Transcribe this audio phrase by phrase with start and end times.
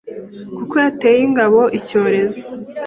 [0.57, 2.45] kuko yateye ingabo icyorezo.